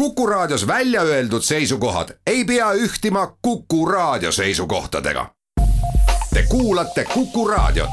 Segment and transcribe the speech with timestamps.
[0.00, 5.30] Kuku Raadios välja öeldud seisukohad ei pea ühtima Kuku Raadio seisukohtadega.
[6.34, 7.90] Te kuulate Kuku Raadiot.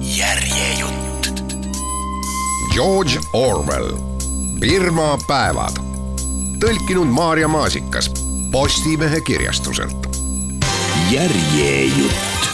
[0.00, 1.44] järjejutt.
[2.74, 3.96] George Orwell,
[4.60, 5.72] Birma päevad.
[6.64, 8.10] tõlkinud Maarja Maasikas
[8.52, 10.06] Postimehe kirjastuselt.
[11.10, 12.48] järjejutt.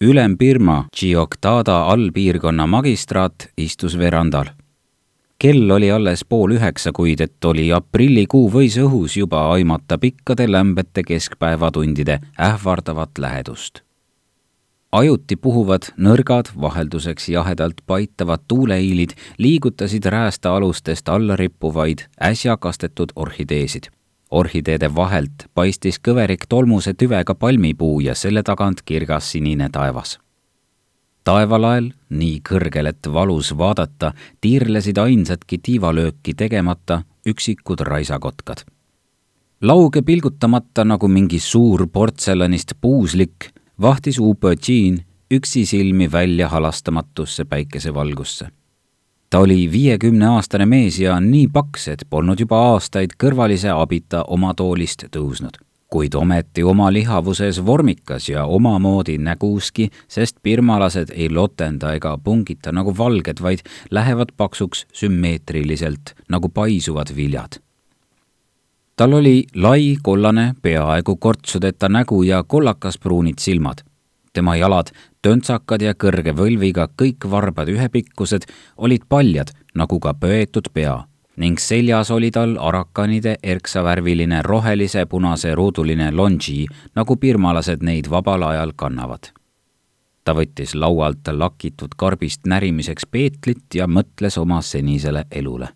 [0.00, 4.46] Upõjin Ülem-Birma Tšioktada allpiirkonna magistraat istus verandal.
[5.38, 11.02] kell oli alles pool üheksa, kuid et oli aprillikuu, võis õhus juba aimata pikkade lämbete
[11.02, 13.82] keskpäevatundide ähvardavat lähedust.
[14.92, 23.97] ajuti puhuvad nõrgad, vahelduseks jahedalt paitavad tuuleiilid liigutasid räästa-alustest alla rippuvaid äsja kastetud orhideesid
[24.30, 30.18] orhideede vahelt paistis kõverik tolmuse tüvega palmipuu ja selle tagant kirgas sinine taevas.
[31.24, 38.64] taevalael, nii kõrgel, et valus vaadata, tiirlesid ainsatki tiivalööki tegemata üksikud raisakotkad.
[39.60, 48.48] lauge pilgutamata nagu mingi suur portselanist puuslik, vahtis Upõtšiin üksisilmi välja halastamatusse päikesevalgusse
[49.30, 55.04] ta oli viiekümneaastane mees ja nii paks, et polnud juba aastaid kõrvalise abita oma toolist
[55.16, 55.58] tõusnud.
[55.88, 62.92] kuid ometi oma lihavuses vormikas ja omamoodi näguski, sest birmalased ei lotenda ega pungita nagu
[62.98, 67.60] valged, vaid lähevad paksuks sümmeetriliselt nagu paisuvad viljad
[68.98, 73.87] tal oli lai kollane, peaaegu kortsudeta nägu ja kollakas-pruunid silmad
[74.38, 74.92] tema jalad,
[75.22, 78.46] töntsakad ja kõrge võlviga, kõik varbad ühepikkused,
[78.78, 81.00] olid paljad, nagu ka pöetud pea
[81.38, 86.64] ning seljas oli tal arakanide erksavärviline rohelise punase ruuduline longi,
[86.98, 89.30] nagu birmalased neid vabal ajal kannavad.
[90.24, 95.68] ta võttis laualt lakitud karbist närimiseks peetlit ja mõtles oma senisele elule.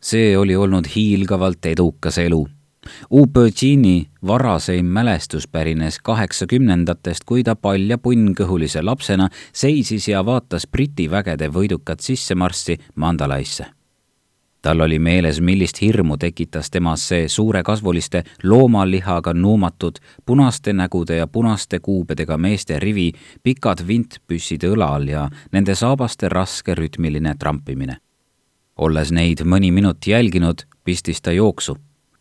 [0.00, 2.46] see oli olnud hiilgavalt edukas elu
[3.10, 11.48] Upõtšini varaseim mälestus pärines kaheksakümnendatest, kui ta palja punnkõhulise lapsena seisis ja vaatas Briti vägede
[11.48, 13.66] võidukat sissemarssi Mandalaisse.
[14.62, 21.78] tal oli meeles, millist hirmu tekitas temas see suurekasvuliste loomalihaga nuumatud punaste nägude ja punaste
[21.80, 23.12] kuubedega meeste rivi,
[23.42, 27.96] pikad vintpüssid õlal ja nende saabaste raske rütmiline trampimine.
[28.76, 31.76] olles neid mõni minut jälginud, pistis ta jooksu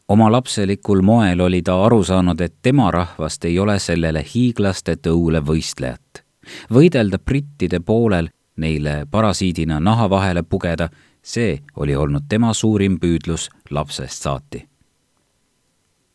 [0.07, 5.41] oma lapselikul moel oli ta aru saanud, et tema rahvast ei ole sellele hiiglaste tõule
[5.41, 6.23] võistlejat.
[6.71, 10.89] võidelda brittide poolel, neile parasiidina naha vahele pugeda,
[11.21, 14.67] see oli olnud tema suurim püüdlus lapsest saati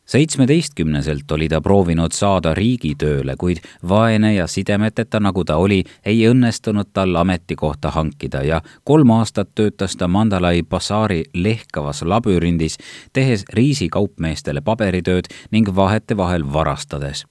[0.05, 6.91] seitsmeteistkümneselt oli ta proovinud saada riigitööle, kuid vaene ja sidemeteta, nagu ta oli, ei õnnestunud
[6.93, 12.77] tal ametikohta hankida ja kolm aastat töötas ta Mandalay Bazaari lehkavas labürindis,
[13.13, 17.25] tehes riisikaupmeestele paberitööd ning vahetevahel varastades.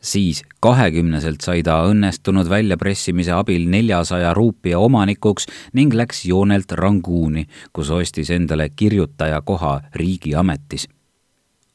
[0.00, 5.44] Siis kahekümneselt sai ta õnnestunud väljapressimise abil neljasaja ruupia omanikuks
[5.76, 10.88] ning läks joonelt Rangooni, kus ostis endale kirjutaja koha riigiametis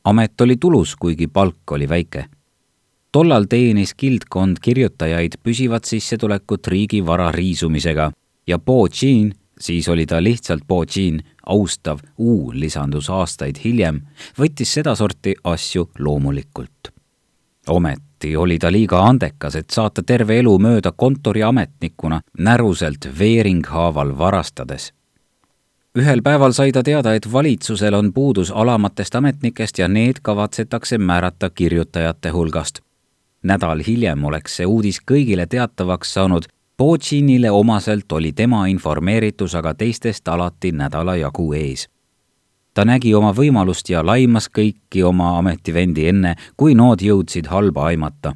[0.05, 2.25] amet oli tulus, kuigi palk oli väike.
[3.11, 8.11] tollal teenis kildkond kirjutajaid püsivat sissetulekut riigivara riisumisega
[8.47, 14.01] ja Po Chin, siis oli ta lihtsalt Po Chin, austav U lisandus aastaid hiljem,
[14.39, 16.91] võttis sedasorti asju loomulikult.
[17.67, 24.91] ometi oli ta liiga andekas, et saata terve elu mööda kontoriametnikuna näruselt veeringhaaval varastades
[25.95, 31.50] ühel päeval sai ta teada, et valitsusel on puudus alamatest ametnikest ja need kavatsetakse määrata
[31.50, 32.79] kirjutajate hulgast.
[33.44, 36.44] nädal hiljem oleks see uudis kõigile teatavaks saanud.
[36.78, 41.88] Potšinile omaselt oli tema informeeritus aga teistest alati nädala jagu ees.
[42.73, 48.35] ta nägi oma võimalust ja laimas kõiki oma ametivendi enne, kui nood jõudsid halba aimata.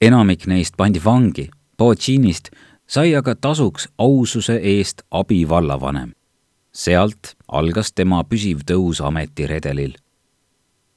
[0.00, 2.50] enamik neist pandi vangi, Potšinist
[2.86, 6.12] sai aga tasuks aususe eest abivallavanem
[6.74, 9.94] sealt algas tema püsiv tõus ametiredelil.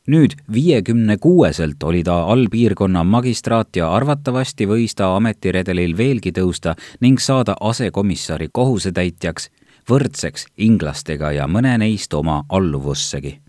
[0.08, 7.20] nüüd viiekümne kuueselt oli ta allpiirkonna magistraat ja arvatavasti võis ta ametiredelil veelgi tõusta ning
[7.20, 9.50] saada asekomissari kohusetäitjaks,
[9.90, 13.40] võrdseks inglastega ja mõne neist oma alluvussegi.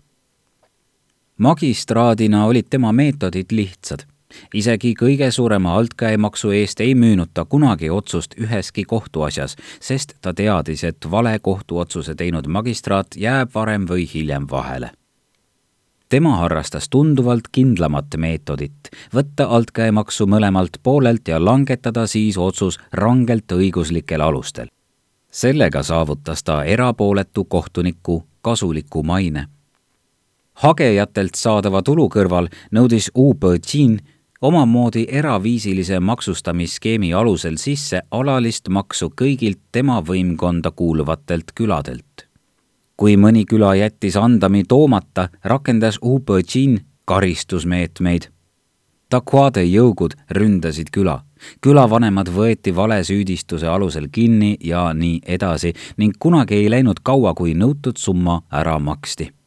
[1.37, 4.08] magistraadina olid tema meetodid lihtsad
[4.53, 10.83] isegi kõige suurema altkäemaksu eest ei müünud ta kunagi otsust üheski kohtuasjas, sest ta teadis,
[10.83, 14.91] et vale kohtuotsuse teinud magistraat jääb varem või hiljem vahele.
[16.09, 24.21] tema harrastas tunduvalt kindlamat meetodit, võtta altkäemaksu mõlemalt poolelt ja langetada siis otsus rangelt õiguslikel
[24.21, 24.67] alustel.
[25.31, 29.47] sellega saavutas ta erapooletu kohtuniku kasuliku maine.
[30.53, 33.99] hagejatelt saadava tulu kõrval nõudis Ubõdžin
[34.41, 42.29] omamoodi eraviisilise maksustamisskeemi alusel sisse alalist maksu kõigilt tema võimkonda kuuluvatelt küladelt
[42.99, 48.27] kui mõni küla jättis andami toomata, rakendas Ubõdžin karistusmeetmeid.
[49.09, 51.23] Takwade jõugud ründasid küla.
[51.61, 57.97] külavanemad võeti valesüüdistuse alusel kinni ja nii edasi ning kunagi ei läinud kaua, kui nõutud
[57.97, 59.38] summa ära maksti.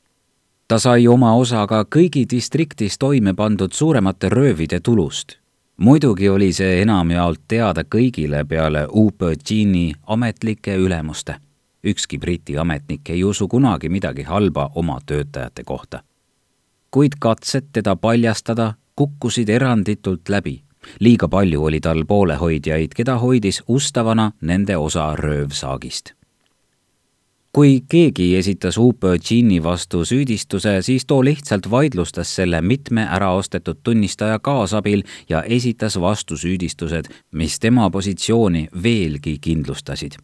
[0.69, 5.39] Ta sai oma osa ka kõigi distriktis toime pandud suuremate röövide tulust
[5.77, 11.39] muidugi oli see enamjaolt teada kõigile peale Ubõdžini ametlike ülemuste
[11.85, 16.03] ükski Briti ametnik ei usu kunagi midagi halba oma töötajate kohta.
[16.91, 20.63] kuid katsed teda paljastada kukkusid eranditult läbi.
[21.01, 26.22] liiga palju oli tal poolehoidjaid, keda hoidis ustavana nende osa röövsaagist
[27.53, 35.03] kui keegi esitas Upõdžini vastu süüdistuse, siis too lihtsalt vaidlustas selle mitme äraostetud tunnistaja kaasabil
[35.29, 40.17] ja esitas vastusüüdistused, mis tema positsiooni veelgi kindlustasid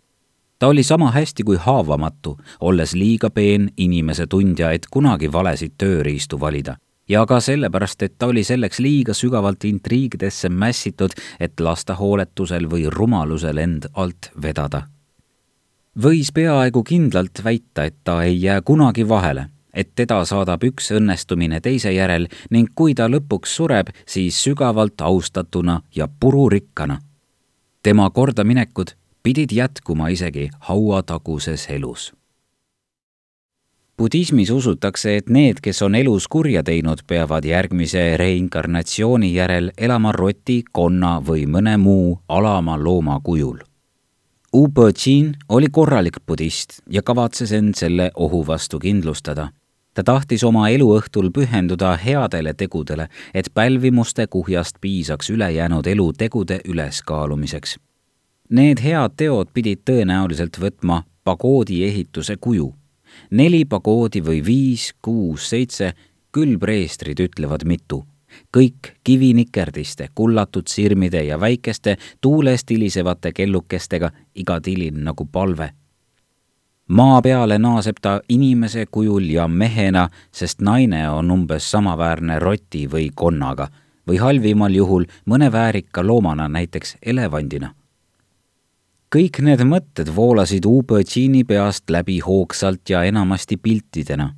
[0.58, 6.40] ta oli sama hästi kui haavamatu, olles liiga peen inimese tundja, et kunagi valesid tööriistu
[6.40, 6.76] valida.
[7.08, 12.90] ja ka sellepärast, et ta oli selleks liiga sügavalt intriigidesse mässitud, et lasta hooletusel või
[12.90, 14.82] rumalusel end alt vedada.
[16.02, 19.48] Võis peaaegu kindlalt väita, et ta ei jää kunagi vahele
[19.78, 25.80] et teda saadab üks õnnestumine teise järel ning kui ta lõpuks sureb, siis sügavalt austatuna
[25.94, 26.98] ja pururikkana.
[27.82, 32.12] tema kordaminekud pidid jätkuma isegi hauataguses elus.
[33.98, 40.62] budismis usutakse, et need, kes on elus kurja teinud, peavad järgmise reinkarnatsiooni järel elama roti,
[40.72, 43.67] konna või mõne muu alama looma kujul.
[44.56, 49.50] Ubõdžin oli korralik budist ja kavatses end selle ohu vastu kindlustada
[49.98, 57.76] ta tahtis oma eluõhtul pühenduda headele tegudele, et pälvimuste kuhjast piisaks ülejäänud elu tegude üleskaalumiseks
[58.48, 62.74] Need head teod pidid tõenäoliselt võtma pagoodi ehituse kuju.
[63.30, 65.92] neli pagoodi või viis, kuus, seitse,
[66.32, 68.06] küll preestrid ütlevad mitu.
[68.56, 75.70] Kõik kivinikerdiste, kullatud sirmide ja väikeste tuulest hilisevate kellukestega, iga tilin nagu palve.
[76.88, 83.10] maa peale naaseb ta inimese kujul ja mehena, sest naine on umbes samaväärne roti või
[83.14, 83.68] konnaga
[84.08, 87.74] või halvimal juhul mõne väärika loomana, näiteks elevandina
[89.14, 94.34] kõik need mõtted voolasid Ubõdžini peast läbi hoogsalt ja enamasti piltidena.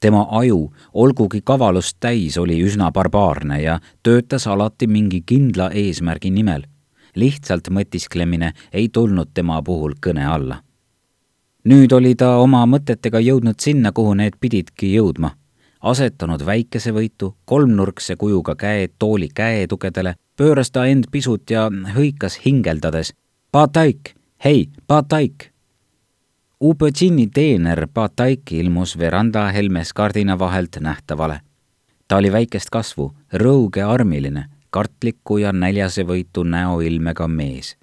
[0.00, 6.62] Tema aju, olgugi kavalust täis, oli üsna barbaarne ja töötas alati mingi kindla eesmärgi nimel.
[7.16, 10.62] lihtsalt mõtisklemine ei tulnud tema puhul kõne alla.
[11.64, 15.30] nüüd oli ta oma mõtetega jõudnud sinna, kuhu need pididki jõudma
[15.86, 23.12] asetanud väikesevõitu, kolmnurkse kujuga käed tooli käetugedele, pööras ta end pisut ja hõikas hingeldades
[23.52, 24.14] Pataik,
[24.44, 25.55] hei, Pataik!
[26.60, 31.40] Ubõdžini teener Pataik ilmus veranda helmes kardina vahelt nähtavale.
[32.08, 37.76] ta oli väikest kasvu, rõugearmiline, kartliku ja näljasevõitu näoilmega mees.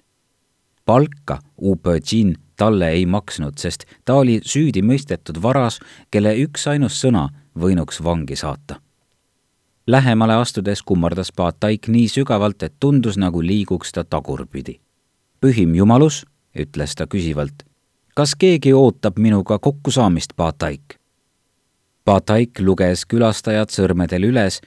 [0.84, 5.78] palka Ubõdžin talle ei maksnud, sest ta oli süüdi mõistetud varas,
[6.10, 7.28] kelle üksainus sõna
[7.58, 8.80] võinuks vangi saata.
[9.86, 14.80] Lähemale astudes kummardas Pataik nii sügavalt, et tundus, nagu liiguks ta tagurpidi
[15.40, 16.24] pühim jumalus,
[16.56, 17.62] ütles ta küsivalt,
[18.14, 20.98] kas keegi ootab minuga kokkusaamist, Pataik?
[22.04, 24.60] Pataik luges külastajad sõrmedel üles.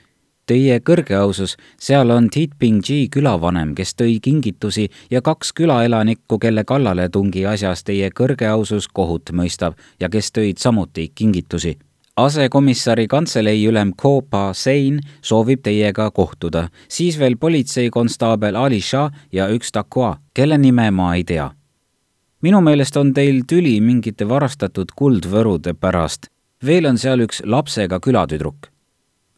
[0.47, 7.83] Teie kõrgeausus, seal on Titpingji külavanem, kes tõi kingitusi ja kaks külaelanikku, kelle kallaletungi asjas
[7.83, 11.75] teie kõrgeausus kohut mõistab ja kes tõid samuti kingitusi
[12.17, 19.71] asekomissari kantselei ülem Kopa Sein soovib teiega kohtuda, siis veel politseikonstaabel Ali Shah ja üks
[19.71, 21.51] Takwa, kelle nime ma ei tea.
[22.41, 26.27] Minu meelest on teil tüli mingite varastatud kuldvõrude pärast.
[26.65, 28.69] veel on seal üks lapsega külatüdruk.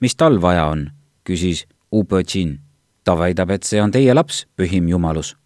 [0.02, 0.90] mis tal vaja on?
[1.24, 2.60] küsis Ubõdžin.
[3.04, 5.38] ta väidab, et see on teie laps, pühim jumalus.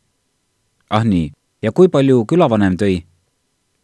[0.89, 1.31] ah nii,
[1.62, 3.03] ja kui palju külavanem tõi?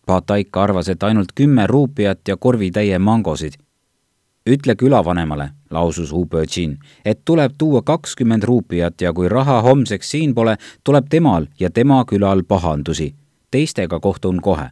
[0.05, 3.53] Pataik arvas, et ainult kümme ruupiat ja korvitäie mangosid.
[4.49, 10.57] ütle külavanemale, lausus Ubõdžin, et tuleb tuua kakskümmend ruupiat ja kui raha homseks siin pole,
[10.83, 13.18] tuleb temal ja tema külal pahandusi.
[13.51, 14.69] Teistega kohtun kohe.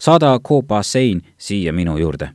[0.00, 2.30] saada Kopasein siia minu juurde.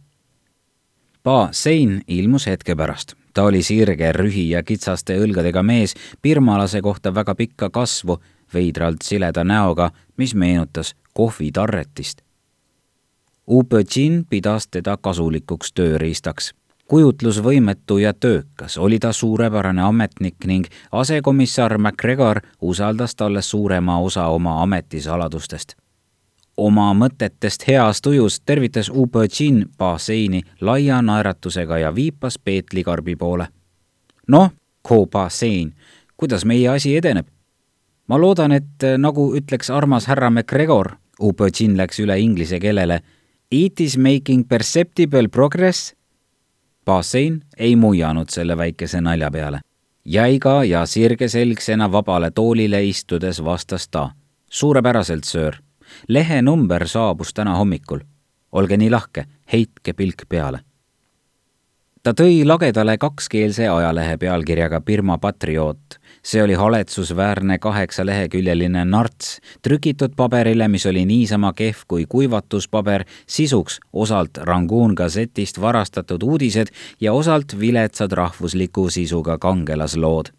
[1.23, 3.13] Pa Sein ilmus hetke pärast.
[3.33, 8.17] ta oli sirge, rühi ja kitsaste õlgadega mees, pirmalase kohta väga pikka kasvu,
[8.53, 12.21] veidralt sileda näoga, mis meenutas kohvitarretist.
[13.47, 16.53] Upõtšin pidas teda kasulikuks tööriistaks
[16.87, 24.61] kujutlusvõimetu ja töökas, oli ta suurepärane ametnik ning asekomissar MacGregor usaldas talle suurema osa oma
[24.63, 25.75] ametisaladustest.
[26.57, 33.47] oma mõtetest heas tujus tervitas Upõtšin Baseini laia naeratusega ja viipas Peetli karbi poole.
[34.27, 34.51] noh,
[34.81, 35.73] Ko Basein,
[36.17, 37.27] kuidas meie asi edeneb?
[38.07, 40.91] ma loodan, et nagu ütleks armas härra MacGregor,
[41.21, 43.01] Upõtšin läks üle inglise keelele,
[43.51, 45.96] It is making perceptible progress
[46.87, 49.59] Bassein ei muianud selle väikese nalja peale.
[50.05, 54.09] jäiga ja sirgeselgsena vabale toolile istudes vastas ta.
[54.49, 55.55] suurepäraselt, söör.
[56.07, 57.99] lehenumber saabus täna hommikul.
[58.51, 60.59] olge nii lahke, heitke pilk peale
[62.07, 65.97] ta tõi lagedale kakskeelse ajalehe pealkirjaga Birma patrioot.
[66.23, 74.37] see oli haletsusväärne kaheksaleheküljeline narts, trükitud paberile, mis oli niisama kehv kui kuivatuspaber, sisuks osalt
[74.37, 76.67] Rangoon Gazetist varastatud uudised
[76.99, 80.31] ja osalt viletsad rahvusliku sisuga kangelaslood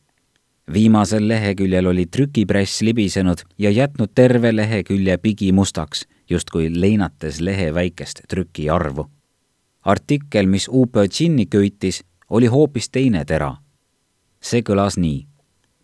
[0.73, 9.09] viimasel leheküljel oli trükipress libisenud ja jätnud terve lehekülje pigimustaks, justkui leinates lehe väikest trükiarvu
[9.89, 13.57] artikkel, mis UPÖ-Džinni köitis, oli hoopis teine tera.
[14.41, 15.27] see kõlas nii.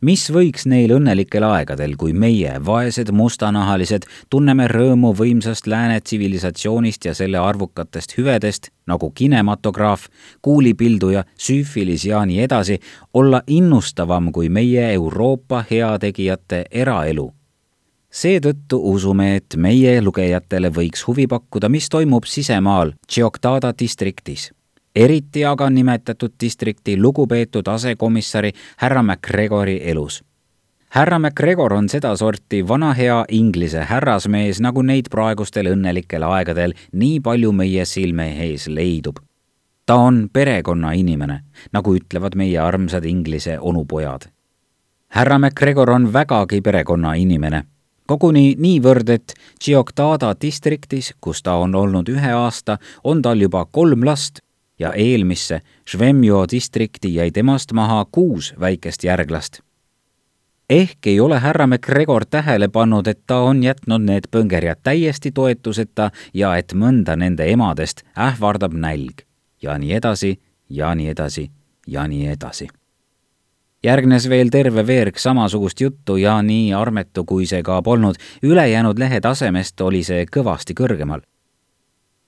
[0.00, 7.14] mis võiks neil õnnelikel aegadel, kui meie, vaesed mustanahalised, tunneme rõõmu võimsast lääne tsivilisatsioonist ja
[7.14, 10.06] selle arvukatest hüvedest, nagu kinematograaf,
[10.42, 12.78] kuulipilduja, süüfilis ja nii edasi,
[13.14, 17.32] olla innustavam kui meie Euroopa heategijate eraelu
[18.14, 24.52] seetõttu usume, et meie lugejatele võiks huvi pakkuda, mis toimub sisemaal Tšioktada distriktis.
[24.94, 30.22] eriti aga nimetatud distrikti lugupeetud asekomissari härra MacGregori elus.
[30.88, 37.52] härra MacGregor on sedasorti vana hea Inglise härrasmees, nagu neid praegustel õnnelikel aegadel nii palju
[37.52, 39.18] meie silme ees leidub
[39.86, 41.40] ta on perekonnainimene,
[41.72, 44.22] nagu ütlevad meie armsad Inglise onupojad.
[45.08, 47.64] härra MacGregor on vägagi perekonnainimene
[48.06, 54.04] koguni niivõrd, et Tšioktada distriktis, kus ta on olnud ühe aasta, on tal juba kolm
[54.04, 54.40] last
[54.78, 59.60] ja eelmisse Švemjo distrikti jäi temast maha kuus väikest järglast.
[60.70, 66.10] ehk ei ole härra MacGregor tähele pannud, et ta on jätnud need põngerjad täiesti toetuseta
[66.34, 69.26] ja et mõnda nende emadest ähvardab nälg
[69.62, 71.50] ja nii edasi ja nii edasi
[71.86, 72.68] ja nii edasi
[73.84, 79.20] järgnes veel terve veerg samasugust juttu ja nii armetu, kui see ka polnud, ülejäänud lehe
[79.20, 81.20] tasemest oli see kõvasti kõrgemal.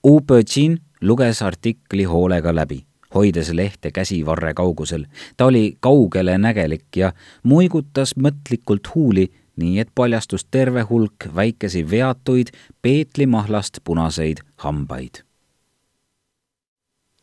[0.07, 2.83] Upõtšin luges artikli hoolega läbi,
[3.15, 5.05] hoides lehte käsivarre kaugusel.
[5.37, 7.11] ta oli kaugelenägelik ja
[7.43, 12.47] muigutas mõtlikult huuli, nii et paljastus terve hulk väikesi veatuid
[12.81, 15.23] peetlimahlast punaseid hambaid.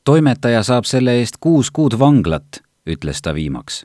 [0.05, 3.85] toimetaja saab selle eest kuus kuud vanglat, ütles ta viimaks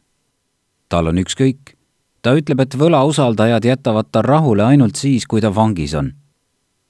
[0.89, 1.75] tal on ükskõik.
[2.22, 6.13] ta ütleb, et võlausaldajad jätavad ta rahule ainult siis, kui ta vangis on.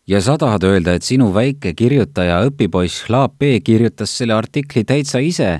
[0.08, 5.20] ja sa tahad öelda, et sinu väike kirjutaja õpipoiss Laap B kirjutas selle artikli täitsa
[5.20, 5.60] ise?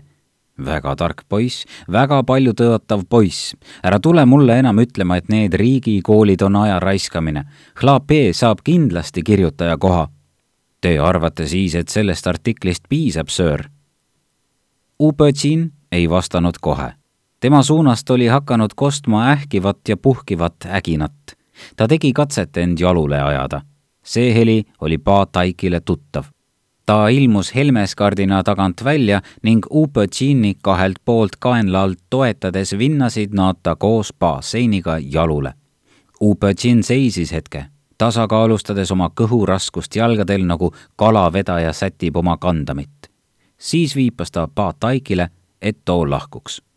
[0.66, 3.56] väga tark poiss, väga palju tõotav poiss.
[3.84, 7.44] ära tule mulle enam ütlema, et need riigikoolid on aja raiskamine.
[7.84, 10.08] Laap B saab kindlasti kirjutaja koha.
[10.82, 13.68] Te arvate siis, et sellest artiklist piisab, söör?
[15.00, 16.99] Upõtšin ei vastanud kohe
[17.40, 21.14] tema suunast oli hakanud kostma ähkivat ja puhkivat äginat.
[21.76, 23.62] ta tegi katset end jalule ajada.
[24.04, 26.24] see heli oli Paat Aikile tuttav.
[26.86, 33.76] ta ilmus Helmeskardina tagant välja ning Upõtšini kahelt poolt kaenla alt toetades vinnasid nad ta
[33.76, 35.54] koos Baseiniga jalule.
[36.22, 37.66] Upõtšin seisis hetke,
[37.98, 43.10] tasakaalustades oma kõhuraskust jalgadel, nagu kalavedaja sätib oma kandamit.
[43.58, 45.30] siis viipas ta Paat Aikile,
[45.62, 46.69] et too lahkuks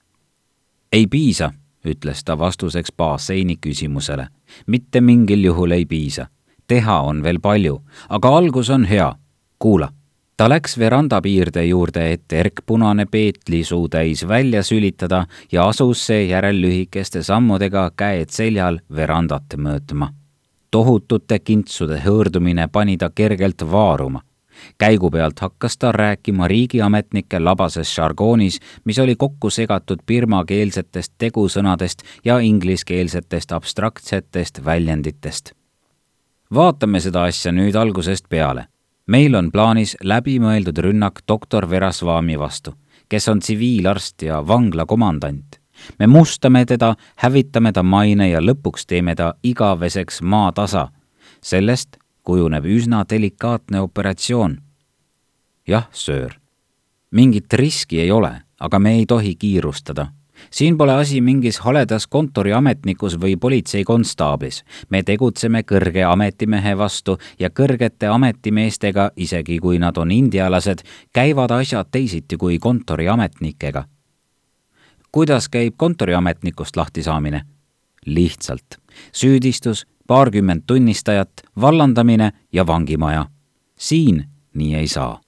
[0.92, 1.52] ei piisa,
[1.86, 4.28] ütles ta vastuseks Basseini küsimusele.
[4.66, 6.26] mitte mingil juhul ei piisa.
[6.66, 9.14] teha on veel palju, aga algus on hea.
[9.58, 9.88] kuula.
[10.36, 17.22] ta läks veranda piirde juurde, et erkpunane peetlisuu täis välja sülitada ja asus seejärel lühikeste
[17.22, 20.12] sammudega, käed seljal, verandat möödma.
[20.70, 24.20] tohutute kintsude hõõrdumine pani ta kergelt vaaruma
[24.78, 32.38] käigu pealt hakkas ta rääkima riigiametnike labases žargoonis, mis oli kokku segatud birmakeelsetest tegusõnadest ja
[32.38, 35.52] ingliskeelsetest abstraktsetest väljenditest.
[36.54, 38.66] vaatame seda asja nüüd algusest peale.
[39.06, 42.74] meil on plaanis läbimõeldud rünnak doktor Verasvami vastu,
[43.08, 45.60] kes on tsiviilarst ja vangla komandant.
[45.98, 50.88] me mustame teda, hävitame ta maine ja lõpuks teeme ta igaveseks maatasa.
[51.42, 54.58] sellest kujuneb üsna delikaatne operatsioon.
[55.68, 56.32] jah, söör,
[57.10, 60.12] mingit riski ei ole, aga me ei tohi kiirustada
[60.50, 64.64] siin pole asi mingis haledas kontoriametnikus või politseikonstaablis.
[64.90, 71.88] me tegutseme kõrge ametimehe vastu ja kõrgete ametimeestega, isegi kui nad on indialased, käivad asjad
[71.90, 73.84] teisiti kui kontoriametnikega.
[75.12, 77.42] kuidas käib kontoriametnikust lahtisaamine?
[78.06, 78.81] lihtsalt
[79.12, 81.30] süüdistus, paarkümmend tunnistajat,
[81.60, 83.26] vallandamine ja vangimaja.
[83.76, 85.20] siin nii ei saa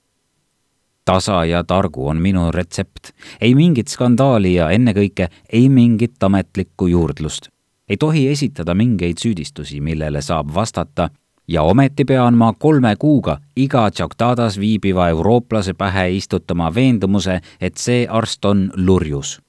[1.05, 3.13] tasa ja targu on minu retsept.
[3.41, 7.49] ei mingit skandaali ja ennekõike ei mingit ametlikku juurdlust.
[7.89, 11.11] ei tohi esitada mingeid süüdistusi, millele saab vastata
[11.49, 18.07] ja ometi pean ma kolme kuuga iga Tšaktadas viibiva eurooplase pähe istutama veendumuse, et see
[18.09, 19.41] arst on lurjus.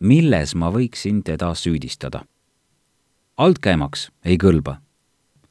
[0.00, 2.24] milles ma võiksin teda süüdistada?
[3.40, 4.76] Altkäemaks ei kõlba.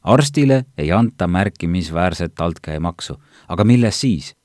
[0.03, 3.15] arstile ei anta märkimisväärset altkäemaksu,
[3.47, 4.35] aga milles siis?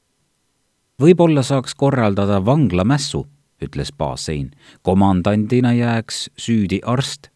[1.03, 3.27] võib-olla saaks korraldada vanglamässu,
[3.61, 4.51] ütles Baasein.
[4.83, 7.29] komandandina jääks süüdi arst.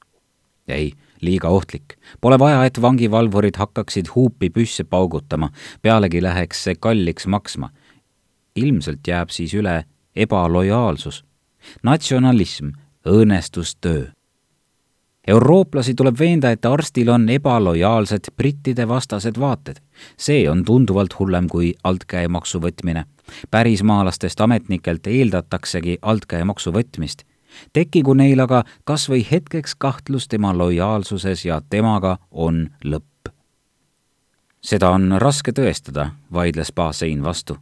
[0.69, 1.99] ei, liiga ohtlik.
[2.21, 5.51] Pole vaja, et vangivalvurid hakkaksid huupi püsse paugutama,
[5.83, 7.71] pealegi läheks see kalliks maksma.
[8.57, 9.85] ilmselt jääb siis üle
[10.17, 11.25] ebalojaalsus,
[11.83, 12.73] natsionalism,
[13.05, 14.18] õõnestustöö
[15.29, 19.77] eurooplasi tuleb veenda, et arstil on ebalojaalsed brittide vastased vaated.
[20.17, 23.05] see on tunduvalt hullem kui altkäemaksu võtmine
[23.51, 27.23] pärismaalastest ametnikelt eeldataksegi altkäemaksu võtmist.
[27.73, 33.33] tekkigu neil aga kas või hetkeks kahtlus tema lojaalsuses ja temaga on lõpp.
[34.61, 37.57] seda on raske tõestada, vaidles Basein vastu.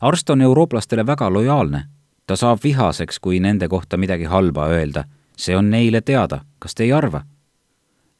[0.00, 1.84] arst on eurooplastele väga lojaalne.
[2.26, 5.04] ta saab vihaseks, kui nende kohta midagi halba öelda.
[5.36, 7.24] See on neile teada, kas te ei arva?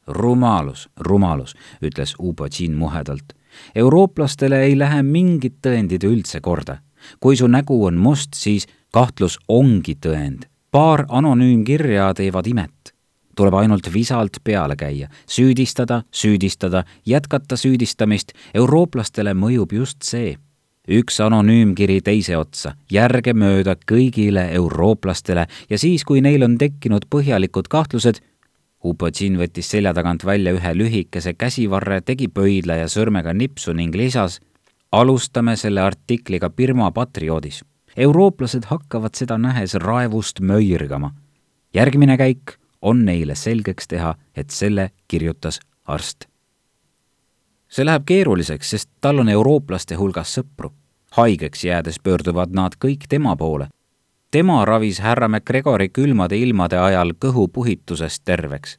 [0.07, 3.33] rumalus, rumalus, ütles Ubodžin muhedalt
[3.75, 6.79] eurooplastele ei lähe mingid tõendid üldse korda
[7.19, 10.47] kui su nägu on must, siis kahtlus ongi tõend.
[10.71, 12.93] paar anonüümkirja teevad imet.
[13.35, 20.37] tuleb ainult visalt peale käia, süüdistada, süüdistada, jätkata süüdistamist, eurooplastele mõjub just see
[20.87, 28.19] üks anonüümkiri teise otsa, järgemööda kõigile eurooplastele ja siis, kui neil on tekkinud põhjalikud kahtlused,
[28.83, 34.41] Upotšin võttis selja tagant välja ühe lühikese käsivarre, tegi pöidla ja sõrmega nipsu ning lisas
[34.91, 37.63] alustame selle artikliga Birma patrioodis.
[37.97, 41.13] eurooplased hakkavad seda nähes raevust möirgama.
[41.73, 46.32] järgmine käik on neile selgeks teha, et selle kirjutas arst.
[47.73, 50.73] See läheb keeruliseks, sest tal on eurooplaste hulgas sõpru.
[51.11, 53.67] haigeks jäädes pöörduvad nad kõik tema poole.
[54.31, 58.77] tema ravis härra MacGregori külmade ilmade ajal kõhupuhitusest terveks.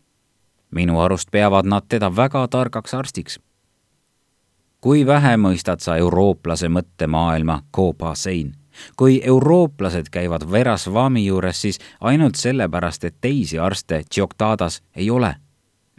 [0.70, 3.38] minu arust peavad nad teda väga targaks arstiks
[4.84, 8.52] kui vähe mõistad sa eurooplase mõttemaailma, Kobasein?
[8.96, 15.36] kui eurooplased käivad Verasvami juures, siis ainult sellepärast, et teisi arste Tšoktadas ei ole.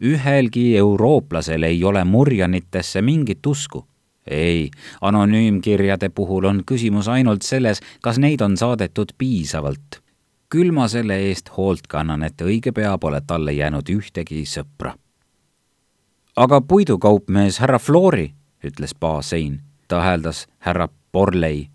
[0.01, 3.85] Ühelgi eurooplasel ei ole murjanitesse mingit usku.
[4.27, 10.01] ei, anonüümkirjade puhul on küsimus ainult selles, kas neid on saadetud piisavalt.
[10.49, 14.95] küll ma selle eest hoolt kannan, et õige pea pole talle jäänud ühtegi sõpra.
[16.35, 18.33] aga puidukaupmees härra Flori
[18.65, 19.61] ütles Baasein.
[19.87, 21.65] ta hääldas härra Borley.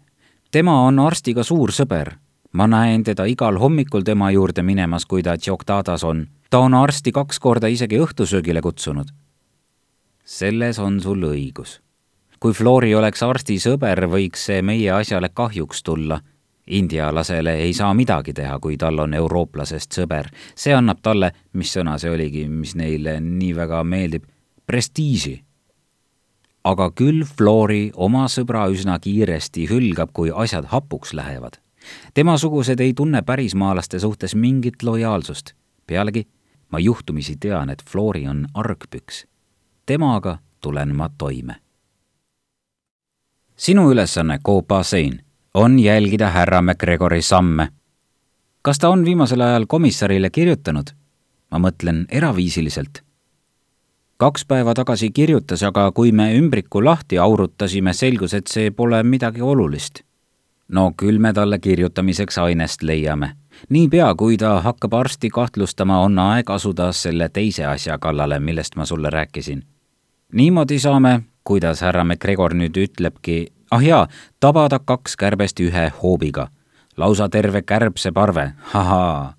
[0.50, 2.12] tema on arstiga suur sõber.
[2.52, 6.26] Ma näen teda igal hommikul tema juurde minemas, kui ta Tšoktadas on.
[6.50, 9.08] ta on arsti kaks korda isegi õhtusöögile kutsunud.
[10.24, 11.80] selles on sul õigus.
[12.40, 16.20] kui Flori oleks arsti sõber, võiks see meie asjale kahjuks tulla
[16.66, 20.30] indialasele ei saa midagi teha, kui tal on eurooplasest sõber.
[20.54, 24.24] see annab talle, mis sõna see oligi, mis neile nii väga meeldib,
[24.66, 25.42] prestiiži
[26.64, 31.58] aga küll Flori oma sõbra üsna kiiresti hülgab, kui asjad hapuks lähevad.
[32.14, 35.52] Temasugused ei tunne pärismaalaste suhtes mingit lojaalsust.
[35.86, 36.28] pealegi
[36.70, 39.26] ma juhtumisi tean, et Flori on argpüks.
[39.86, 41.54] temaga tulen ma toime.
[43.56, 47.68] sinu ülesanne, Kopasein, on jälgida härra MacGregori samme.
[48.62, 50.90] kas ta on viimasel ajal komissarile kirjutanud?
[51.50, 53.10] ma mõtlen eraviisiliselt
[54.20, 59.40] kaks päeva tagasi kirjutas, aga kui me ümbriku lahti aurutasime, selgus, et see pole midagi
[59.40, 60.02] olulist.
[60.70, 63.32] No küll me talle kirjutamiseks ainest leiame.
[63.68, 68.84] niipea, kui ta hakkab arsti kahtlustama, on aeg asuda selle teise asja kallale, millest ma
[68.84, 69.62] sulle rääkisin.
[70.32, 74.06] niimoodi saame kuidas härra MacGregor nüüd ütlebki, ah jaa,
[74.40, 76.48] tabada kaks kärbest ühe hoobiga.
[76.96, 79.34] lausa terve kärbseparve, ahaa.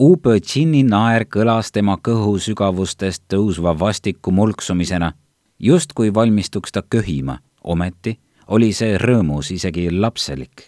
[0.00, 5.12] Ubõtšini naer kõlas tema kõhu sügavustest tõusva vastiku mulksumisena,
[5.58, 10.66] justkui valmistuks ta köhima, ometi oli see rõõmus isegi lapselik.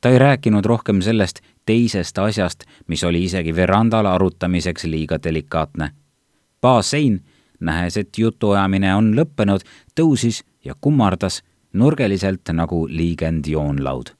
[0.00, 5.90] ta ei rääkinud rohkem sellest teisest asjast, mis oli isegi verandal arutamiseks liiga delikaatne.
[6.60, 7.24] Baasein,
[7.60, 9.64] nähes, et jutuajamine on lõppenud,
[10.00, 11.42] tõusis ja kummardas
[11.72, 14.12] nurgeliselt nagu liigend joonlaud.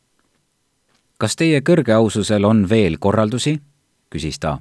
[1.19, 3.61] kas teie kõrgeaususel on veel korraldusi?
[4.11, 4.59] küsis ta.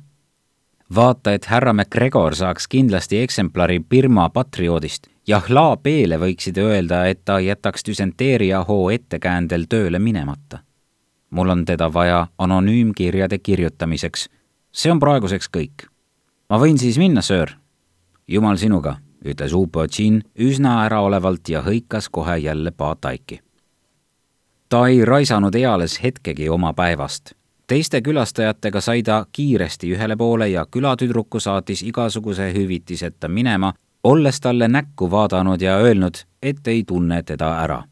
[0.95, 7.37] vaata, et härra MacGregor saaks kindlasti eksemplari Birma patrioodist Jahla B-le võiksid öelda, et ta
[7.39, 10.59] jätaks düsenteeria hoo ettekäändel tööle minemata.
[11.29, 14.29] mul on teda vaja anonüümkirjade kirjutamiseks.
[14.71, 15.87] see on praeguseks kõik.
[16.49, 17.51] ma võin siis minna, söör?
[18.27, 23.39] jumal sinuga, ütles Upo Chin üsna äraolevalt ja hõikas kohe jälle paataiki.
[24.69, 27.31] ta ei raisanud eales hetkegi oma päevast
[27.67, 33.73] teiste külastajatega sai ta kiiresti ühele poole ja külatüdruku saatis igasuguse hüvitiseta minema
[34.03, 37.83] olles talle näkku vaadanud ja öelnud, et ei tunne teda ära.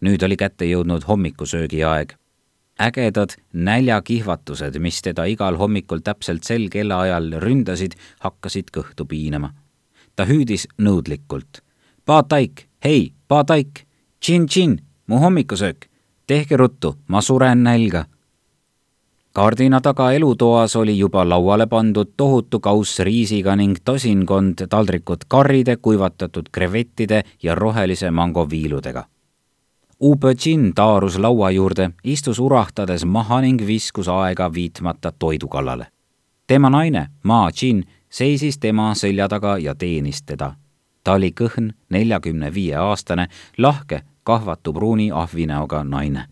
[0.00, 2.14] nüüd oli kätte jõudnud hommikusöögi aeg.
[2.80, 9.54] ägedad näljakihvatused, mis teda igal hommikul täpselt sel kellaajal ründasid, hakkasid kõhtu piinama.
[10.16, 11.62] ta hüüdis nõudlikult.
[12.04, 13.86] paataik, hei, paataik,
[14.20, 15.86] tšin-tšin, mu hommikusöök,
[16.26, 18.06] tehke ruttu, ma suren nälga
[19.36, 26.46] kardina taga elutoas oli juba lauale pandud tohutu kauss riisiga ning tosinkond taldrikut karride, kuivatatud
[26.52, 29.04] krevettide ja rohelise mango viiludega.
[30.00, 35.86] Ubõtšin taarus laua juurde, istus urahtades maha ning viskus aega viitmata toidu kallale.
[36.46, 40.54] tema naine, Ma Jin, seisis tema selja taga ja teenis teda.
[41.04, 46.24] ta oli kõhn, neljakümne viie aastane, lahke, kahvatu pruuni ahvinäoga naine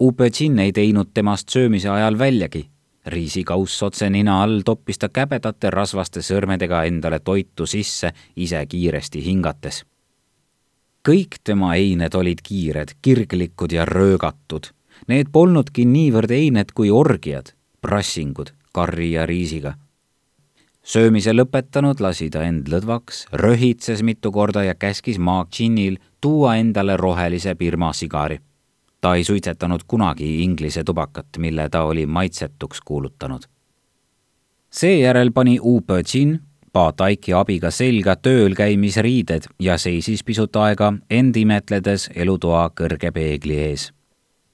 [0.00, 2.70] Upetšin ei teinud temast söömise ajal väljagi.
[3.06, 9.84] riisikauss otse nina all toppis ta käbedate rasvaste sõrmedega endale toitu sisse, ise kiiresti hingates.
[11.08, 14.72] kõik tema eined olid kiired, kirglikud ja röögatud.
[15.08, 19.74] Need polnudki niivõrd eined kui orgiad, prassingud karri ja riisiga
[20.82, 26.96] söömise lõpetanud lasi ta end lõdvaks, röhitses mitu korda ja käskis Maak Džinnil tuua endale
[26.96, 28.40] rohelise Birma sigari
[29.00, 33.42] ta ei suitsetanud kunagi Inglise tubakat, mille ta oli maitsetuks kuulutanud.
[34.70, 36.38] seejärel pani Ubõtšin
[36.72, 43.92] Paataiki abiga selga tööl käimisriided ja seisis pisut aega end imetledes elutoa kõrge peegli ees.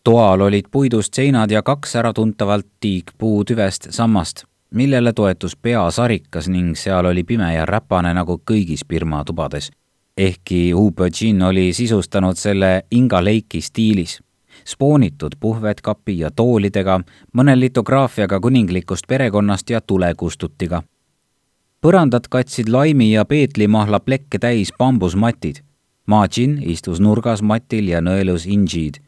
[0.05, 7.25] toal olid puidust seinad ja kaks äratuntavalt tiigpuutüvest sammast, millele toetus peasarikas ning seal oli
[7.25, 9.71] pime ja räpane nagu kõigis Birma tubades.
[10.17, 14.21] ehkki Ubõtšin oli sisustanud selle Inga Leiki stiilis
[14.67, 17.01] spoonitud puhvetkapi ja toolidega,
[17.33, 20.83] mõne litograafiaga kuninglikust perekonnast ja tulekustutiga.
[21.81, 25.63] põrandat katsid laimi ja peetlimahla plekke täis bambusmatid.
[26.07, 28.99] Majin istus nurgas matil ja nõelus inžid.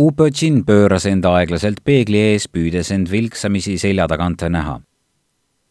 [0.00, 4.80] Upõtšin pööras enda aeglaselt peegli ees, püüdes end vilksamisi selja tagant näha.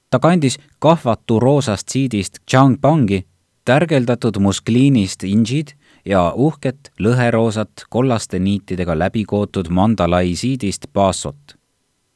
[0.10, 3.26] ta kandis kahvatu roosast siidist Changbangi,
[3.66, 11.56] tärgeldatud muskliinist inžid ja uhket lõheroosat kollaste niitidega läbi kootud mandalai siidist bassot.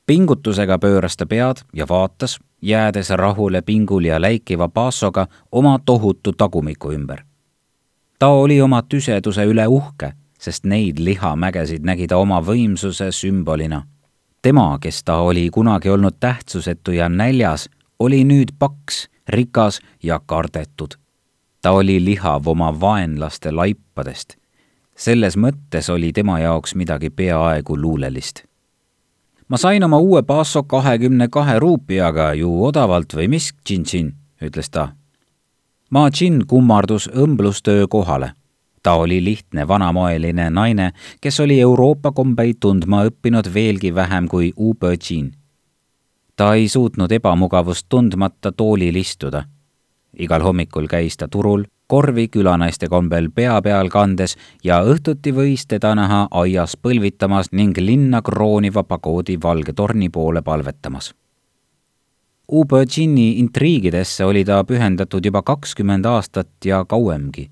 [0.05, 6.91] pingutusega pööras ta pead ja vaatas, jäädes rahule pingul ja läikiva bassoga oma tohutu tagumiku
[6.91, 7.23] ümber.
[8.19, 13.83] ta oli oma tüseduse üle uhke, sest neid lihamägesid nägi ta oma võimsuse sümbolina.
[14.41, 17.69] tema, kes ta oli kunagi olnud tähtsusetu ja näljas,
[17.99, 21.02] oli nüüd paks, rikas ja kardetud
[21.63, 24.35] ta oli lihav oma vaenlaste laipadest.
[24.95, 28.43] selles mõttes oli tema jaoks midagi peaaegu luulelist.
[29.47, 34.89] ma sain oma uue basso kahekümne kahe ruupiaga ju odavalt või mis, Tšin-Tšin, ütles ta.
[35.89, 38.33] Ma Tšin kummardus õmblustöö kohale
[38.83, 44.97] ta oli lihtne vanamoeline naine, kes oli Euroopa kombeid tundma õppinud veelgi vähem kui Ube
[45.09, 45.31] Jean.
[46.35, 49.43] ta ei suutnud ebamugavust tundmata toolil istuda
[50.19, 55.93] igal hommikul käis ta turul, korvi külanaiste kombel pea peal kandes ja õhtuti võis teda
[55.95, 61.13] näha aias põlvitamas ning linna krooniva pagoodi valge torni poole palvetamas.
[62.51, 67.49] Ubõdžini intriigidesse oli ta pühendatud juba kakskümmend aastat ja kauemgi.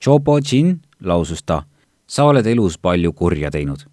[0.00, 1.62] Tšobodžin, lausus ta,
[2.06, 3.84] sa oled elus palju kurja teinud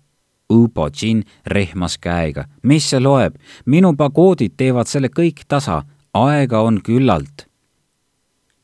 [0.51, 2.45] Ubodžin rehmas käega.
[2.63, 3.35] mis see loeb?
[3.65, 5.83] minu pagoodid teevad selle kõik tasa,
[6.13, 7.50] aega on küllalt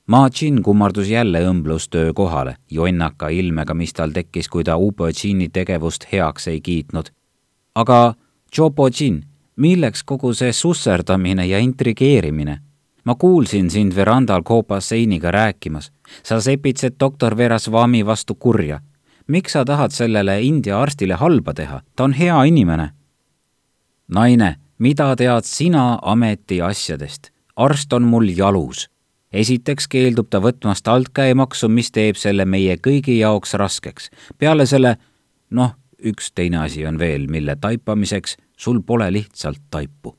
[0.08, 6.48] Ma-Chin kummardus jälle õmblustöö kohale, jonnaka ilmega, mis tal tekkis, kui ta Ubo-Chini tegevust heaks
[6.48, 7.06] ei kiitnud.
[7.76, 8.13] aga
[8.56, 9.24] Chopo-Chin,
[9.56, 12.60] milleks kogu see susserdamine ja intrigeerimine?
[13.04, 15.91] ma kuulsin sind verandal Koopasseiniga rääkimas.
[16.24, 18.80] sa sepitsed doktor Verasvami vastu kurja.
[19.28, 21.82] miks sa tahad sellele India arstile halba teha?
[21.96, 22.89] ta on hea inimene.
[24.08, 27.32] naine, mida tead sina ametiasjadest?
[27.56, 28.88] arst on mul jalus
[29.38, 34.10] esiteks keeldub ta võtmast altkäemaksu, mis teeb selle meie kõigi jaoks raskeks.
[34.38, 34.97] peale selle,
[35.50, 40.15] noh, üks teine asi on veel, mille taipamiseks sul pole lihtsalt taipu.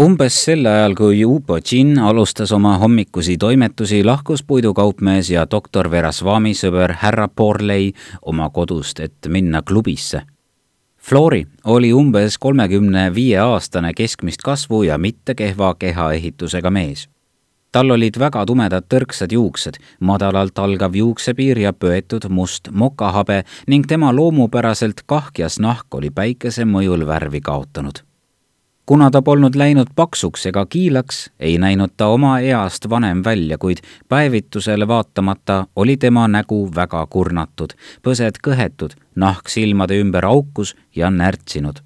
[0.00, 6.54] umbes sel ajal, kui Upo Chin alustas oma hommikusi toimetusi, lahkus puidukaupmees ja doktor Verasvami
[6.54, 10.24] sõber härra Borley oma kodust, et minna klubisse
[11.08, 17.08] Flori oli umbes kolmekümne viie aastane keskmist kasvu ja mitte kehva kehaehitusega mees.
[17.72, 24.14] tal olid väga tumedad tõrksad juuksed, madalalt algav juuksepiir ja pöetud must mokahabe ning tema
[24.16, 28.00] loomupäraselt kahkjas nahk oli päikese mõjul värvi kaotanud
[28.86, 33.80] kuna ta polnud läinud paksuks ega kiilaks, ei näinud ta oma east vanem välja, kuid
[34.08, 41.80] päevitusele vaatamata oli tema nägu väga kurnatud, põsed kõhetud, nahk silmade ümber aukus ja närtsinud.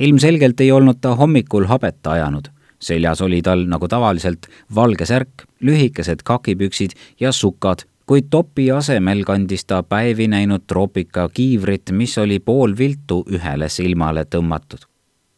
[0.00, 2.48] ilmselgelt ei olnud ta hommikul habet ajanud.
[2.78, 9.64] seljas oli tal nagu tavaliselt valge särk, lühikesed kakipüksid ja sukad, kuid topi asemel kandis
[9.64, 14.93] ta päevi näinud troopika kiivrit, mis oli poolviltu ühele silmale tõmmatud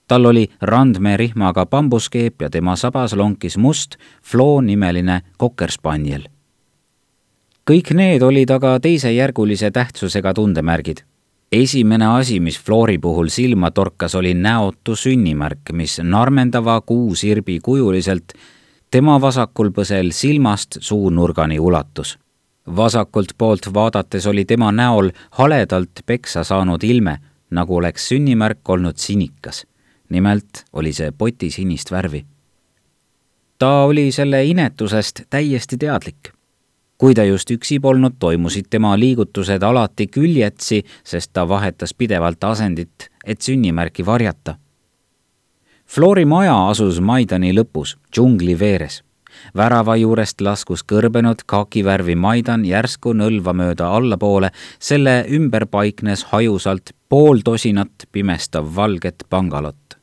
[0.08, 6.22] tal oli randmee rihmaga bambuskeep ja tema sabas lonkis must Flo nimeline kokerspanjel.
[7.70, 11.02] kõik need olid aga teisejärgulise tähtsusega tundemärgid.
[11.52, 18.32] esimene asi, mis Flori puhul silma torkas, oli näotu sünnimärk, mis narmendava kuusirbi kujuliselt
[18.90, 22.18] tema vasakul põsel silmast suunurgani ulatus
[22.76, 27.18] vasakult poolt vaadates oli tema näol haledalt peksa saanud ilme,
[27.50, 29.66] nagu oleks sünnimärk olnud sinikas
[30.10, 32.24] nimelt oli see potisinist värvi.
[33.58, 36.32] ta oli selle inetusest täiesti teadlik.
[36.98, 43.10] kui ta just üksi polnud, toimusid tema liigutused alati küljetsi, sest ta vahetas pidevalt asendit,
[43.24, 44.56] et sünnimärki varjata.
[45.86, 49.02] Flori maja asus Maidani lõpus, džungli veeres
[49.56, 57.42] värava juurest laskus kõrbenud kakivärvi Maidan järsku nõlva mööda allapoole, selle ümber paiknes hajusalt pool
[57.44, 59.95] tosinat pimestav valget pangalot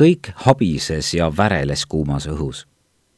[0.00, 2.66] kõik habises ja väreles kuumas õhus.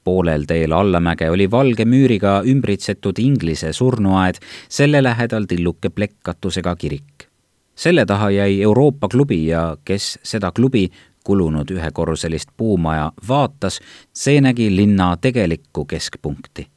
[0.04, 7.28] poolel teel allamäge oli valge müüriga ümbritsetud Inglise surnuaed, selle lähedal tilluke plekkkatusega kirik.
[7.74, 10.90] selle taha jäi Euroopa klubi ja kes seda klubi
[11.24, 13.80] kulunud ühekorruselist puumaja vaatas,
[14.12, 16.70] see nägi linna tegelikku keskpunkti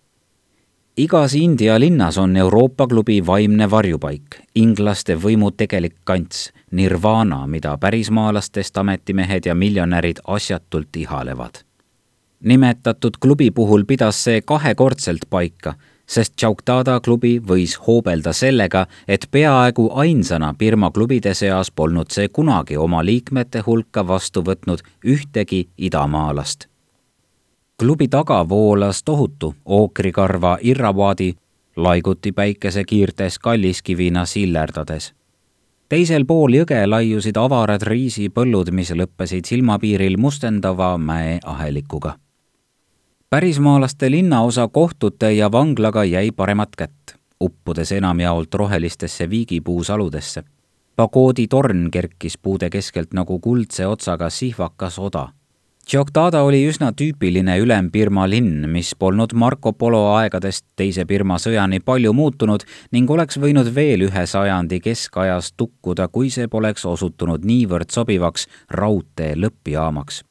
[0.97, 8.77] igas India linnas on Euroopa klubi vaimne varjupaik, inglaste võimu tegelik kants, nirvana, mida pärismaalastest
[8.77, 11.63] ametimehed ja miljonärid asjatult ihalevad.
[12.43, 15.73] nimetatud klubi puhul pidas see kahekordselt paika,
[16.07, 22.77] sest Chauktada klubi võis hoobelda sellega, et peaaegu ainsana Birma klubide seas polnud see kunagi
[22.77, 26.67] oma liikmete hulka vastu võtnud ühtegi idamaalast
[27.83, 31.33] klubi taga voolas tohutu ookrikarva Irrawaadi,
[31.75, 35.13] laiguti päikesekiirtes kalliskivina sillerdades.
[35.93, 42.15] Teisel pool jõge laiusid avarad riisipõllud, mis lõppesid silmapiiril mustendava mäeahelikuga.
[43.29, 50.43] pärismaalaste linnaosa kohtute ja vanglaga jäi paremat kätt, uppudes enamjaolt rohelistesse viigipuusaludesse.
[50.95, 55.27] pagoodi torn kerkis puude keskelt nagu kuldse otsaga sihvakas oda
[55.83, 62.13] Tšoktada oli üsna tüüpiline Ülem-Birma linn, mis polnud Marco Polo aegadest Teise Birma sõjani palju
[62.15, 62.63] muutunud
[62.95, 69.35] ning oleks võinud veel ühe sajandi keskajas tukkuda, kui see poleks osutunud niivõrd sobivaks raudtee
[69.35, 70.21] lõppjaamaks.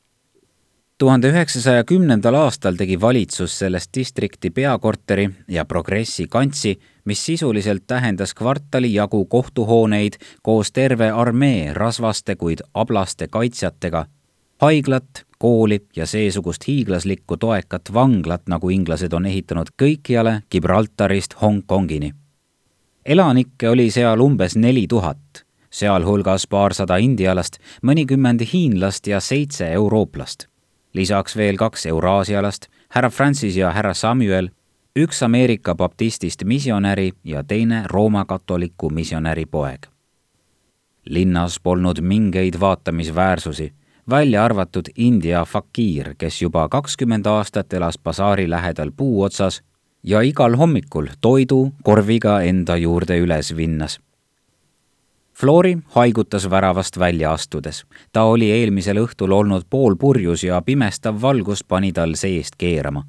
[0.98, 8.34] tuhande üheksasaja kümnendal aastal tegi valitsus sellest distrikti peakorteri ja progressi kantsi, mis sisuliselt tähendas
[8.34, 14.06] kvartali jagu kohtuhooneid koos terve armee rasvaste, kuid ablaste kaitsjatega,
[14.58, 22.12] haiglat, kooli ja seesugust hiiglaslikku toekat vanglat, nagu inglased on ehitanud kõikjale Gibraltarist Hongkongini.
[23.06, 30.46] elanikke oli seal umbes neli tuhat, sealhulgas paarsada indialast, mõnikümmend hiinlast ja seitse eurooplast.
[30.94, 34.50] lisaks veel kaks euraasialast, härra Francis ja härra Samuel,
[34.96, 39.92] üks Ameerika baptistist misjonäri ja teine Rooma katoliku misjonäri poeg
[41.04, 43.72] linnas polnud mingeid vaatamisväärsusi
[44.12, 49.62] välja arvatud India fakiir, kes juba kakskümmend aastat elas basaari lähedal puu otsas
[50.02, 54.00] ja igal hommikul toidu korviga enda juurde üles vinnas.
[55.34, 57.84] Flori haigutas väravast välja astudes.
[58.12, 63.06] ta oli eelmisel õhtul olnud poolpurjus ja pimestav valgus pani tal seest keerama.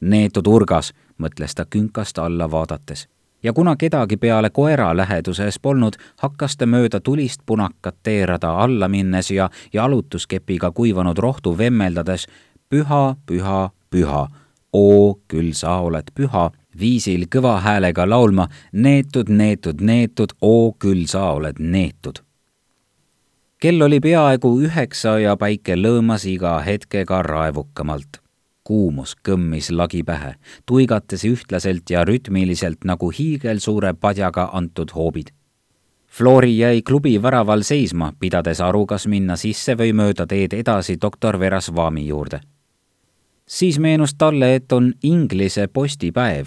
[0.00, 3.08] neetud urgas, mõtles ta künkast alla vaadates
[3.44, 9.30] ja kuna kedagi peale koera läheduses polnud, hakkas ta mööda tulist punakat teerada alla minnes
[9.30, 12.26] ja jalutuskepiga kuivanud rohtu vemmeldades
[12.68, 14.28] püha, püha, püha
[14.74, 16.48] oo, küll sa oled püha,
[16.80, 22.20] viisil kõva häälega laulma neetud, neetud, neetud, oo, küll sa oled neetud.
[23.62, 28.23] kell oli peaaegu üheksa ja päike lõõmas iga hetkega raevukamalt.
[28.64, 30.34] Kuumus kõmmis lagi pähe,
[30.66, 35.32] tuigates ühtlaselt ja rütmiliselt nagu hiigelsuure padjaga antud hoobid
[36.14, 41.40] Flori jäi klubi väraval seisma, pidades aru, kas minna sisse või mööda teed edasi doktor
[41.40, 42.40] Verasvami juurde
[43.46, 46.46] siis meenus talle, et on Inglise postipäev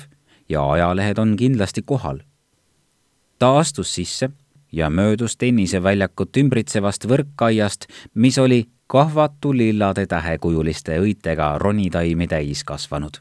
[0.50, 2.20] ja ajalehed on kindlasti kohal.
[3.40, 4.30] ta astus sisse
[4.72, 13.18] ja möödus tenniseväljakut ümbritsevast võrkaiast, mis oli kahvatu lillade tähekujuliste õitega ronitaimi täis kasvanud.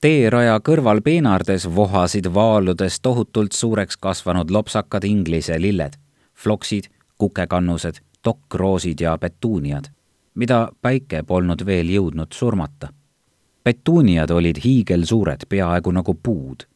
[0.00, 5.92] teeraja kõrval peenardes vohasid vaaludes tohutult suureks kasvanud lopsakad inglise lilled,
[6.34, 6.84] floksid,
[7.18, 7.94] kukekannused,
[8.24, 9.94] dokkroosid ja petuuniad
[10.34, 12.88] mida päike polnud veel jõudnud surmata.
[13.64, 16.66] petuuniad olid hiigelsuured, peaaegu nagu puud.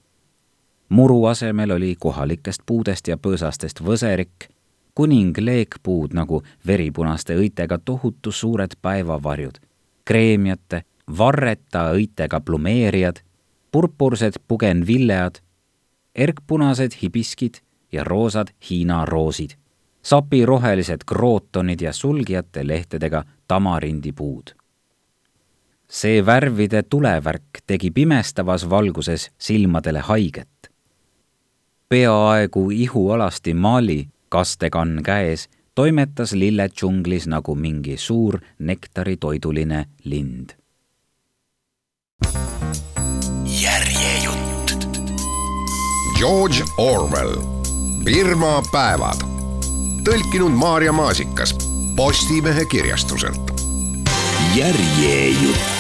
[0.89, 4.49] muru asemel oli kohalikest puudest ja põõsastest võserik,
[4.99, 9.61] kuning leekpuud nagu veripunaste õitega tohutu suured päevavarjud,
[10.05, 10.83] kreemiate,
[11.19, 13.23] varreta õitega plumeerijad,
[13.71, 15.39] purpursed pugenvillead,
[16.15, 19.55] erkpunased hibiskid ja roosad Hiina roosid
[20.03, 24.55] sapirohelised krootonid ja sulgijate lehtedega tamarindipuud.
[25.89, 30.71] see värvide tulevärk tegi pimestavas valguses silmadele haiget.
[31.89, 40.51] peaaegu ihualasti Mali, kastekann käes, toimetas lilledžunglis nagu mingi suur nektaritoiduline lind.
[43.63, 44.89] järjejutt.
[46.19, 47.37] George Orwell,
[48.05, 49.39] Birma päevad
[50.09, 51.55] tõlkinud Maarja Maasikas
[51.97, 53.51] Postimehe kirjastuselt.
[54.57, 55.78] järjejutt